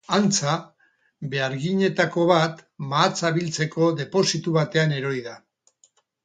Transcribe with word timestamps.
Antza, 0.17 0.53
beharginetako 1.33 2.23
bat 2.31 2.63
mahatsa 2.95 3.31
biltzeko 3.37 3.91
depositu 4.01 4.55
batean 4.57 4.97
erori 4.99 5.23
da. 5.29 5.37